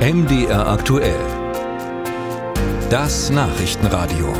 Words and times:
MDR 0.00 0.66
aktuell. 0.66 1.20
Das 2.88 3.28
Nachrichtenradio. 3.28 4.32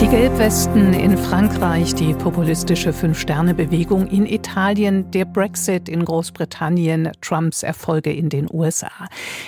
Die 0.00 0.06
Gelbwesten 0.06 0.94
in 0.94 1.18
Frankreich, 1.18 1.94
die 1.94 2.14
populistische 2.14 2.92
Fünf-Sterne-Bewegung 2.92 4.06
in 4.06 4.24
Italien, 4.24 5.10
der 5.10 5.26
Brexit 5.26 5.88
in 5.88 6.04
Großbritannien, 6.04 7.10
Trumps 7.20 7.62
Erfolge 7.64 8.12
in 8.12 8.28
den 8.28 8.48
USA. 8.50 8.92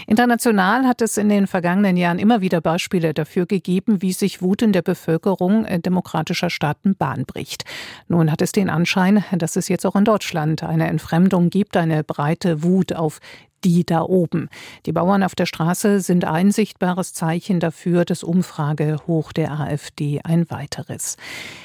International 0.06 0.86
hat 0.86 1.00
es 1.00 1.16
in 1.16 1.28
den 1.28 1.46
vergangenen 1.46 1.96
Jahren 1.96 2.18
immer 2.18 2.40
wieder 2.40 2.60
Beispiele 2.60 3.14
dafür 3.14 3.46
gegeben, 3.46 4.02
wie 4.02 4.12
sich 4.12 4.42
Wut 4.42 4.60
in 4.60 4.72
der 4.72 4.82
Bevölkerung 4.82 5.64
demokratischer 5.82 6.50
Staaten 6.50 6.96
Bahn 6.96 7.24
bricht. 7.24 7.64
Nun 8.08 8.30
hat 8.30 8.42
es 8.42 8.52
den 8.52 8.68
Anschein, 8.68 9.24
dass 9.32 9.56
es 9.56 9.68
jetzt 9.68 9.86
auch 9.86 9.94
in 9.94 10.04
Deutschland 10.04 10.64
eine 10.64 10.88
Entfremdung 10.88 11.48
gibt, 11.48 11.76
eine 11.76 12.02
breite 12.02 12.64
Wut 12.64 12.92
auf 12.92 13.20
die 13.64 13.84
da 13.84 14.02
oben. 14.02 14.48
Die 14.86 14.92
Bauern 14.92 15.22
auf 15.22 15.34
der 15.34 15.46
Straße 15.46 16.00
sind 16.00 16.24
ein 16.24 16.50
sichtbares 16.50 17.12
Zeichen 17.12 17.60
dafür, 17.60 18.04
das 18.04 18.22
Umfragehoch 18.22 19.32
der 19.32 19.52
AfD 19.52 20.20
ein 20.24 20.50
weiteres. 20.50 21.16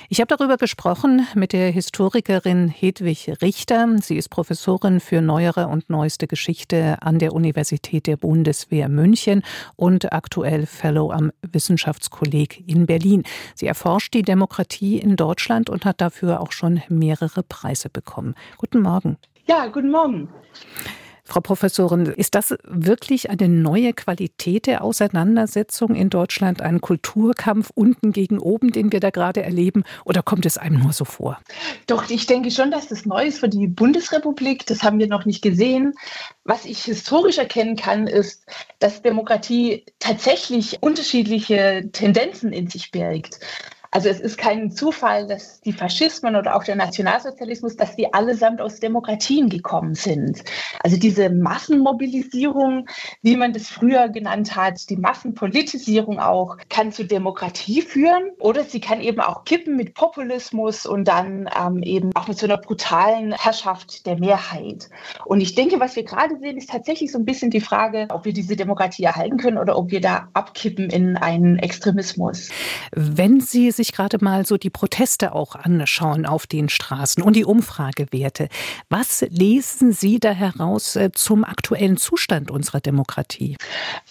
Ich 0.09 0.19
habe 0.19 0.35
darüber 0.35 0.57
gesprochen 0.57 1.27
mit 1.35 1.53
der 1.53 1.71
Historikerin 1.71 2.67
Hedwig 2.67 3.31
Richter. 3.41 3.87
Sie 4.01 4.17
ist 4.17 4.29
Professorin 4.29 4.99
für 4.99 5.21
neuere 5.21 5.67
und 5.67 5.89
neueste 5.89 6.27
Geschichte 6.27 6.97
an 7.01 7.19
der 7.19 7.33
Universität 7.33 8.07
der 8.07 8.17
Bundeswehr 8.17 8.89
München 8.89 9.43
und 9.75 10.13
aktuell 10.13 10.65
Fellow 10.65 11.11
am 11.11 11.31
Wissenschaftskolleg 11.41 12.63
in 12.67 12.85
Berlin. 12.85 13.23
Sie 13.55 13.67
erforscht 13.67 14.13
die 14.13 14.21
Demokratie 14.21 14.97
in 14.97 15.15
Deutschland 15.15 15.69
und 15.69 15.85
hat 15.85 16.01
dafür 16.01 16.41
auch 16.41 16.51
schon 16.51 16.81
mehrere 16.89 17.43
Preise 17.43 17.89
bekommen. 17.89 18.35
Guten 18.57 18.81
Morgen. 18.81 19.17
Ja, 19.47 19.67
guten 19.67 19.91
Morgen. 19.91 20.29
Frau 21.27 21.41
Professorin, 21.41 22.05
ist 22.05 22.35
das 22.35 22.55
wirklich 22.63 23.31
eine 23.31 23.49
neue 23.49 23.93
Qualität 23.93 24.67
der 24.67 24.83
Auseinandersetzung 24.83 25.95
in 25.95 26.11
Deutschland, 26.11 26.61
ein 26.61 26.81
Kulturkampf 26.81 27.71
unten 27.73 28.11
gegen 28.11 28.37
oben, 28.37 28.71
den 28.71 28.91
wir 28.91 28.99
da 28.99 29.09
gerade 29.09 29.41
erleben, 29.41 29.83
oder 30.05 30.21
kommt 30.21 30.45
es 30.45 30.59
einem 30.59 30.81
nur 30.81 30.93
so 30.93 31.03
vor? 31.03 31.39
Doch, 31.87 32.09
ich 32.11 32.27
denke 32.27 32.51
schon, 32.51 32.69
dass 32.69 32.89
das 32.89 33.07
neu 33.07 33.25
ist 33.25 33.39
für 33.39 33.49
die 33.49 33.67
Bundesrepublik. 33.67 34.67
Das 34.67 34.83
haben 34.83 34.99
wir 34.99 35.07
noch 35.07 35.25
nicht 35.25 35.41
gesehen. 35.41 35.93
Was 36.43 36.65
ich 36.65 36.83
historisch 36.83 37.39
erkennen 37.39 37.75
kann, 37.75 38.05
ist, 38.05 38.45
dass 38.77 39.01
Demokratie 39.01 39.83
tatsächlich 39.97 40.77
unterschiedliche 40.81 41.89
Tendenzen 41.91 42.53
in 42.53 42.69
sich 42.69 42.91
birgt. 42.91 43.39
Also 43.95 44.09
es 44.09 44.19
ist 44.19 44.37
kein 44.37 44.71
Zufall, 44.71 45.25
dass 45.25 45.61
die 45.61 45.71
Faschismen 45.71 46.35
oder 46.35 46.57
auch 46.57 46.65
der 46.65 46.75
Nationalsozialismus, 46.75 47.77
dass 47.77 47.95
die 47.95 48.13
allesamt 48.13 48.59
aus 48.59 48.81
Demokratien 48.81 49.47
gekommen 49.47 49.95
sind. 49.95 50.43
Also 50.83 50.97
diese 50.97 51.29
Massenmobilisierung, 51.29 52.89
wie 53.21 53.37
man 53.37 53.53
das 53.53 53.69
früher 53.69 54.09
genannt 54.09 54.53
hat, 54.53 54.89
die 54.89 54.97
Massenpolitisierung 54.97 56.19
auch, 56.19 56.57
kann 56.67 56.91
zu 56.91 57.05
Demokratie 57.05 57.81
führen 57.81 58.31
oder 58.39 58.65
sie 58.65 58.81
kann 58.81 58.99
eben 58.99 59.21
auch 59.21 59.45
kippen 59.45 59.77
mit 59.77 59.93
Populismus 59.93 60.85
und 60.85 61.07
dann 61.07 61.49
ähm, 61.57 61.81
eben 61.81 62.13
auch 62.15 62.27
mit 62.27 62.37
so 62.37 62.47
einer 62.47 62.57
brutalen 62.57 63.31
Herrschaft 63.31 64.05
der 64.05 64.19
Mehrheit. 64.19 64.89
Und 65.23 65.39
ich 65.39 65.55
denke, 65.55 65.79
was 65.79 65.95
wir 65.95 66.03
gerade 66.03 66.37
sehen, 66.39 66.57
ist 66.57 66.69
tatsächlich 66.69 67.13
so 67.13 67.17
ein 67.17 67.23
bisschen 67.23 67.49
die 67.49 67.61
Frage, 67.61 68.07
ob 68.09 68.25
wir 68.25 68.33
diese 68.33 68.57
Demokratie 68.57 69.03
erhalten 69.03 69.37
können 69.37 69.57
oder 69.57 69.77
ob 69.77 69.89
wir 69.91 70.01
da 70.01 70.27
abkippen 70.33 70.89
in 70.89 71.15
einen 71.15 71.59
Extremismus. 71.59 72.49
Wenn 72.91 73.39
Sie 73.39 73.71
sich 73.71 73.84
sich 73.85 73.93
gerade 73.93 74.23
mal 74.23 74.45
so 74.45 74.57
die 74.57 74.69
Proteste 74.69 75.33
auch 75.33 75.55
anschauen 75.55 76.25
auf 76.25 76.47
den 76.47 76.69
Straßen 76.69 77.21
und 77.23 77.35
die 77.35 77.45
Umfragewerte. 77.45 78.49
Was 78.89 79.21
lesen 79.29 79.91
Sie 79.91 80.19
da 80.19 80.31
heraus 80.31 80.95
äh, 80.95 81.11
zum 81.11 81.43
aktuellen 81.43 81.97
Zustand 81.97 82.51
unserer 82.51 82.81
Demokratie? 82.81 83.57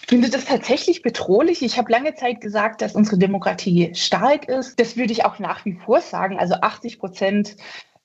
Ich 0.01 0.09
finde 0.09 0.31
das 0.31 0.45
tatsächlich 0.45 1.03
bedrohlich. 1.03 1.63
Ich 1.63 1.77
habe 1.77 1.91
lange 1.91 2.15
Zeit 2.15 2.41
gesagt, 2.41 2.83
dass 2.83 2.95
unsere 2.95 3.19
Demokratie 3.19 3.93
stark 3.95 4.49
ist. 4.49 4.79
Das 4.79 4.97
würde 4.97 5.13
ich 5.13 5.25
auch 5.25 5.39
nach 5.39 5.65
wie 5.65 5.75
vor 5.85 6.01
sagen. 6.01 6.39
Also 6.39 6.55
80 6.55 6.99
Prozent 6.99 7.57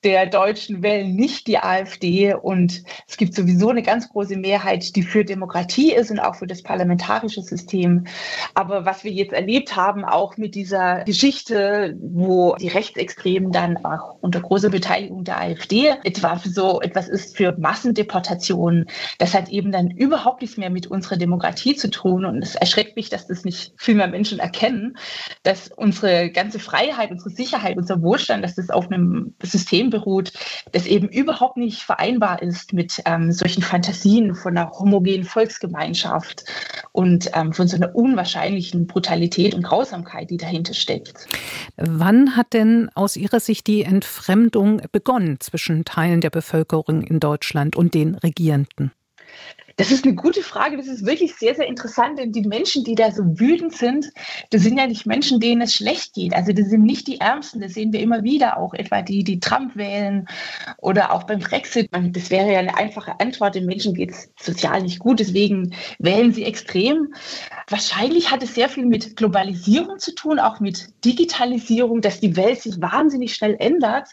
der 0.04 0.26
Deutschen 0.26 0.82
wählen 0.82 1.14
nicht 1.14 1.46
die 1.46 1.58
AfD 1.58 2.34
und 2.34 2.82
es 3.06 3.16
gibt 3.18 3.34
sowieso 3.34 3.68
eine 3.68 3.82
ganz 3.82 4.08
große 4.08 4.36
Mehrheit, 4.36 4.96
die 4.96 5.02
für 5.02 5.24
Demokratie 5.24 5.92
ist 5.92 6.10
und 6.10 6.20
auch 6.20 6.36
für 6.36 6.46
das 6.46 6.62
parlamentarische 6.62 7.42
System. 7.42 8.06
Aber 8.54 8.86
was 8.86 9.04
wir 9.04 9.12
jetzt 9.12 9.32
erlebt 9.32 9.76
haben, 9.76 10.04
auch 10.04 10.38
mit 10.38 10.54
dieser 10.54 11.04
Geschichte, 11.04 11.98
wo 12.00 12.56
die 12.56 12.68
Rechtsextremen 12.68 13.52
dann 13.52 13.84
auch 13.84 14.16
unter 14.20 14.40
großer 14.40 14.70
Beteiligung 14.70 15.24
der 15.24 15.40
AfD 15.40 15.94
etwa 16.04 16.40
so 16.42 16.80
etwas 16.80 17.08
ist 17.08 17.36
für 17.36 17.56
Massendeportationen, 17.58 18.86
das 19.18 19.34
hat 19.34 19.50
eben 19.50 19.70
dann 19.70 19.90
überhaupt 19.90 20.40
nichts 20.40 20.56
mehr 20.56 20.70
mit 20.70 20.86
unserer 20.86 21.16
Demokratie 21.16 21.76
zu 21.76 21.90
tun. 21.90 22.24
Und 22.24 22.42
es 22.42 22.54
erschreckt 22.54 22.96
mich, 22.96 23.10
dass 23.10 23.26
das 23.26 23.44
nicht 23.44 23.74
viel 23.76 23.96
mehr 23.96 24.08
Menschen 24.08 24.38
erkennen, 24.38 24.96
dass 25.42 25.68
unsere 25.68 26.30
ganze 26.30 26.58
Freiheit, 26.58 27.10
unsere 27.10 27.30
Sicherheit, 27.30 27.76
unser 27.76 28.00
Wohlstand, 28.00 28.42
dass 28.42 28.54
das 28.54 28.70
auf 28.70 28.90
einem 28.90 29.34
System 29.42 29.89
beruht, 29.90 30.32
das 30.72 30.86
eben 30.86 31.08
überhaupt 31.08 31.56
nicht 31.56 31.82
vereinbar 31.82 32.42
ist 32.42 32.72
mit 32.72 33.02
ähm, 33.04 33.32
solchen 33.32 33.62
Fantasien 33.62 34.34
von 34.34 34.56
einer 34.56 34.70
homogenen 34.70 35.24
Volksgemeinschaft 35.24 36.44
und 36.92 37.30
ähm, 37.34 37.52
von 37.52 37.68
so 37.68 37.76
einer 37.76 37.94
unwahrscheinlichen 37.94 38.86
Brutalität 38.86 39.54
und 39.54 39.62
Grausamkeit, 39.62 40.30
die 40.30 40.36
dahinter 40.36 40.74
steckt. 40.74 41.26
Wann 41.76 42.36
hat 42.36 42.52
denn 42.52 42.90
aus 42.94 43.16
Ihrer 43.16 43.40
Sicht 43.40 43.66
die 43.66 43.82
Entfremdung 43.82 44.82
begonnen 44.92 45.38
zwischen 45.40 45.84
Teilen 45.84 46.20
der 46.20 46.30
Bevölkerung 46.30 47.02
in 47.02 47.20
Deutschland 47.20 47.76
und 47.76 47.94
den 47.94 48.14
Regierenden? 48.14 48.92
Das 49.80 49.90
ist 49.90 50.04
eine 50.04 50.14
gute 50.14 50.42
Frage. 50.42 50.76
Das 50.76 50.88
ist 50.88 51.06
wirklich 51.06 51.36
sehr, 51.36 51.54
sehr 51.54 51.66
interessant, 51.66 52.18
denn 52.18 52.32
die 52.32 52.46
Menschen, 52.46 52.84
die 52.84 52.94
da 52.94 53.10
so 53.12 53.22
wütend 53.40 53.74
sind, 53.74 54.12
das 54.50 54.60
sind 54.60 54.76
ja 54.76 54.86
nicht 54.86 55.06
Menschen, 55.06 55.40
denen 55.40 55.62
es 55.62 55.72
schlecht 55.72 56.12
geht. 56.12 56.34
Also 56.34 56.52
das 56.52 56.68
sind 56.68 56.82
nicht 56.82 57.06
die 57.06 57.18
Ärmsten. 57.18 57.62
Das 57.62 57.72
sehen 57.72 57.90
wir 57.90 58.00
immer 58.00 58.22
wieder 58.22 58.58
auch, 58.58 58.74
etwa 58.74 59.00
die, 59.00 59.24
die 59.24 59.40
Trump 59.40 59.76
wählen 59.76 60.28
oder 60.76 61.14
auch 61.14 61.22
beim 61.22 61.38
Brexit. 61.38 61.88
Das 61.90 62.28
wäre 62.28 62.52
ja 62.52 62.58
eine 62.58 62.76
einfache 62.76 63.18
Antwort. 63.20 63.54
Den 63.54 63.64
Menschen 63.64 63.94
geht 63.94 64.10
es 64.10 64.30
sozial 64.38 64.82
nicht 64.82 64.98
gut, 64.98 65.18
deswegen 65.18 65.74
wählen 65.98 66.34
sie 66.34 66.44
extrem. 66.44 67.14
Wahrscheinlich 67.70 68.30
hat 68.30 68.42
es 68.42 68.54
sehr 68.54 68.68
viel 68.68 68.84
mit 68.84 69.16
Globalisierung 69.16 69.98
zu 69.98 70.14
tun, 70.14 70.40
auch 70.40 70.60
mit 70.60 70.88
Digitalisierung, 71.06 72.02
dass 72.02 72.20
die 72.20 72.36
Welt 72.36 72.60
sich 72.60 72.82
wahnsinnig 72.82 73.34
schnell 73.34 73.56
ändert. 73.58 74.08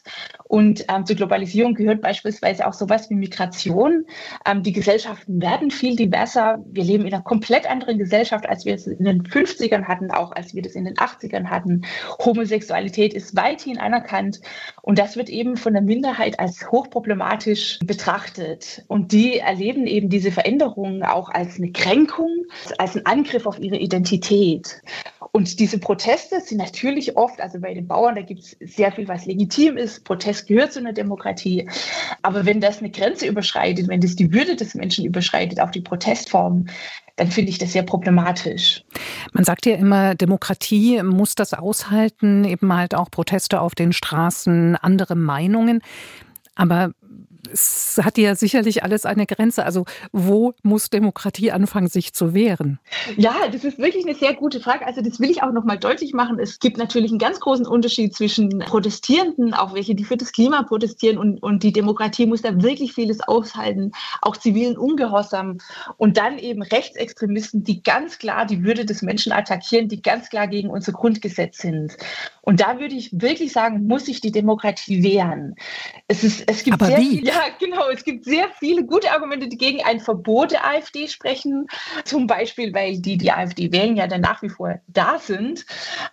Und 0.46 0.86
ähm, 0.88 1.06
zur 1.06 1.18
Globalisierung 1.18 1.74
gehört 1.74 2.02
beispielsweise 2.02 2.68
auch 2.68 2.74
sowas 2.74 3.10
wie 3.10 3.16
Migration. 3.16 4.06
Ähm, 4.46 4.64
die 4.64 4.72
Gesellschaften 4.72 5.42
werden 5.42 5.57
werden 5.58 5.72
viel 5.72 5.96
diverser. 5.96 6.64
Wir 6.68 6.84
leben 6.84 7.06
in 7.06 7.14
einer 7.14 7.24
komplett 7.24 7.70
anderen 7.70 7.98
Gesellschaft, 7.98 8.48
als 8.48 8.66
wir 8.66 8.76
es 8.76 8.86
in 8.86 9.04
den 9.04 9.24
50ern 9.24 9.86
hatten, 9.86 10.12
auch 10.12 10.32
als 10.32 10.54
wir 10.54 10.62
das 10.62 10.74
in 10.74 10.86
den 10.86 10.96
80ern 10.96 11.46
hatten. 11.46 11.84
Homosexualität 12.24 13.14
ist 13.14 13.36
weithin 13.36 13.80
anerkannt 13.80 14.40
und 14.84 15.00
das 15.00 15.16
wird 15.18 15.30
eben 15.30 15.58
von 15.58 15.74
der 15.74 15.82
Minderheit 15.82 16.40
als 16.40 16.72
hochproblematisch 16.72 17.80
betrachtet. 17.84 18.84
Und 18.88 19.12
die 19.12 19.40
erleben 19.40 19.88
eben 19.88 20.10
diese 20.10 20.32
Veränderungen 20.32 21.04
auch 21.04 21.30
als 21.30 21.58
eine 21.58 21.72
Kränkung, 21.72 22.30
als 22.78 22.96
einen 22.96 23.06
Angriff 23.06 23.46
auf 23.48 23.60
ihre 23.60 23.78
Identität. 23.78 24.82
Und 25.32 25.60
diese 25.60 25.80
Proteste 25.80 26.42
sind 26.42 26.58
natürlich 26.58 27.18
oft, 27.18 27.42
also 27.42 27.60
bei 27.60 27.74
den 27.74 27.88
Bauern, 27.88 28.16
da 28.16 28.22
gibt 28.22 28.42
es 28.42 28.58
sehr 28.62 28.92
viel, 28.92 29.08
was 29.08 29.26
legitim 29.26 29.78
ist. 29.78 30.04
Protest 30.04 30.48
gehört 30.48 30.74
zu 30.74 30.80
einer 30.80 30.94
Demokratie. 30.94 31.70
Aber 32.22 32.46
wenn 32.46 32.62
das 32.62 32.80
eine 32.80 32.90
Grenze 32.90 33.28
überschreitet, 33.28 33.88
wenn 33.88 34.02
das 34.02 34.16
die 34.16 34.34
Würde 34.34 34.56
des 34.56 34.76
Menschen 34.76 35.06
überschreitet, 35.06 35.60
auch 35.60 35.72
die 35.72 35.82
Protestform, 35.82 36.66
dann 37.18 37.32
finde 37.32 37.50
ich 37.50 37.58
das 37.58 37.74
sehr 37.74 37.84
problematisch. 37.84 38.84
Man 39.34 39.44
sagt 39.44 39.66
ja 39.66 39.76
immer, 39.76 40.16
Demokratie 40.16 41.02
muss 41.04 41.36
das 41.36 41.54
aushalten, 41.54 42.44
eben 42.44 42.74
halt 42.74 42.96
auch 42.96 43.10
Proteste 43.10 43.60
auf 43.60 43.76
den 43.76 43.92
Straßen, 43.92 44.76
andere 44.76 45.16
Meinungen. 45.16 45.82
Aber 46.56 46.92
es 47.52 48.00
hat 48.04 48.18
ja 48.18 48.36
sicherlich 48.36 48.84
alles 48.84 49.06
eine 49.06 49.26
Grenze. 49.26 49.66
Also 49.66 49.86
wo 50.12 50.54
muss 50.64 50.90
Demokratie 50.90 51.52
anfangen, 51.52 51.88
sich 51.88 52.14
zu 52.14 52.34
wehren? 52.34 52.80
Ja, 53.16 53.48
das 53.52 53.64
ist 53.64 53.78
wirklich 53.78 54.06
eine 54.06 54.16
sehr 54.16 54.34
gute 54.34 54.60
Frage. 54.60 54.86
Also 54.86 55.02
das 55.02 55.20
will 55.20 55.30
ich 55.30 55.44
auch 55.44 55.52
noch 55.52 55.64
mal 55.64 55.78
deutlich 55.78 56.14
machen. 56.14 56.40
Es 56.40 56.60
gibt 56.60 56.78
natürlich 56.78 57.12
einen 57.12 57.20
ganz 57.20 57.40
großen 57.40 57.66
Unterschied 57.66 58.16
zwischen 58.16 58.60
Protestierenden, 58.60 59.54
auch 59.54 59.74
welche, 59.74 59.96
die 59.96 60.04
für 60.04 60.18
das 60.18 60.32
Klima 60.32 60.64
protestieren 60.64 61.18
und, 61.18 61.42
und 61.42 61.64
die 61.64 61.74
Demokratie 61.74 62.26
muss 62.26 62.42
da 62.42 62.62
wirklich 62.62 62.94
vieles 62.94 63.22
aushalten, 63.22 63.92
auch 64.22 64.38
zivilen 64.38 64.78
Ungehorsam 64.78 65.58
und 65.98 66.18
dann 66.18 66.38
eben 66.38 66.62
Rechtsextremisten, 66.62 67.64
die 67.64 67.84
ganz 67.84 68.18
klar 68.18 68.46
die 68.46 68.64
Würde 68.64 68.86
des 68.86 69.02
Menschen 69.02 69.32
attackieren, 69.32 69.88
die 69.88 70.02
ganz 70.02 70.30
klar 70.30 70.48
gegen 70.48 70.70
unser 70.70 70.92
Grundgesetz 70.92 71.60
sind. 71.60 71.98
Und 72.48 72.62
da 72.62 72.80
würde 72.80 72.96
ich 72.96 73.10
wirklich 73.12 73.52
sagen, 73.52 73.88
muss 73.88 74.06
sich 74.06 74.22
die 74.22 74.32
Demokratie 74.32 75.04
wehren. 75.04 75.56
Es, 76.08 76.24
ist, 76.24 76.50
es 76.50 76.64
gibt 76.64 76.76
Aber 76.76 76.86
sehr 76.86 77.00
wie? 77.00 77.18
Viele, 77.18 77.28
ja, 77.28 77.42
genau. 77.60 77.90
Es 77.90 78.06
gibt 78.06 78.24
sehr 78.24 78.48
viele 78.58 78.86
gute 78.86 79.12
Argumente, 79.12 79.50
die 79.50 79.58
gegen 79.58 79.84
ein 79.84 80.00
Verbot 80.00 80.52
der 80.52 80.66
AfD 80.66 81.10
sprechen. 81.10 81.68
Zum 82.06 82.26
Beispiel, 82.26 82.74
weil 82.74 83.00
die, 83.00 83.18
die 83.18 83.34
AfD 83.34 83.74
wählen, 83.74 83.98
ja 83.98 84.08
dann 84.08 84.22
nach 84.22 84.42
wie 84.44 84.48
vor 84.48 84.80
da 84.88 85.20
sind. 85.20 85.66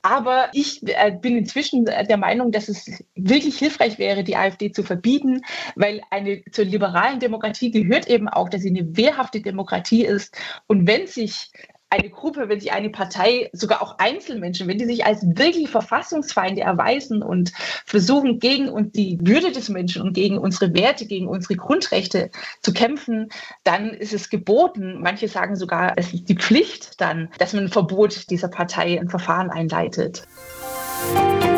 Aber 0.02 0.48
ich 0.54 0.82
äh, 0.88 1.12
bin 1.12 1.36
inzwischen 1.36 1.84
der 1.84 2.16
Meinung, 2.16 2.50
dass 2.50 2.69
es 2.69 3.04
wirklich 3.14 3.56
hilfreich 3.56 4.00
wäre, 4.00 4.25
die 4.25 4.36
AfD 4.36 4.72
zu 4.72 4.82
verbieten, 4.82 5.42
weil 5.76 6.00
eine 6.10 6.42
zur 6.50 6.64
liberalen 6.64 7.20
Demokratie 7.20 7.70
gehört 7.70 8.08
eben 8.08 8.28
auch, 8.28 8.48
dass 8.48 8.62
sie 8.62 8.70
eine 8.70 8.96
wehrhafte 8.96 9.40
Demokratie 9.40 10.04
ist. 10.04 10.36
Und 10.66 10.88
wenn 10.88 11.06
sich 11.06 11.52
eine 11.90 12.10
Gruppe, 12.10 12.48
wenn 12.48 12.60
sich 12.60 12.72
eine 12.72 12.90
Partei, 12.90 13.50
sogar 13.52 13.81
auch 13.82 13.98
Einzelmenschen, 13.98 14.66
wenn 14.66 14.78
die 14.78 14.84
sich 14.84 15.04
als 15.06 15.22
wirklich 15.22 15.70
Verfassungsfeinde 15.70 16.62
erweisen 16.62 17.22
und 17.22 17.52
versuchen, 17.86 18.40
gegen 18.40 18.69
und 18.69 18.96
die 18.96 19.19
Würde 19.20 19.52
des 19.52 19.69
Menschen 19.69 20.02
und 20.02 20.12
gegen 20.12 20.38
unsere 20.38 20.75
Werte, 20.75 21.06
gegen 21.06 21.28
unsere 21.28 21.56
Grundrechte 21.56 22.31
zu 22.62 22.72
kämpfen, 22.72 23.28
dann 23.62 23.90
ist 23.90 24.12
es 24.12 24.28
geboten. 24.28 25.00
Manche 25.00 25.28
sagen 25.28 25.56
sogar, 25.56 25.94
es 25.96 26.12
ist 26.12 26.28
die 26.28 26.36
Pflicht 26.36 27.00
dann, 27.00 27.31
dass 27.38 27.52
man 27.52 27.64
ein 27.64 27.70
Verbot 27.70 28.31
dieser 28.31 28.48
Partei 28.48 28.98
ein 29.00 29.08
Verfahren 29.08 29.50
einleitet. 29.50 30.26
Musik 31.14 31.54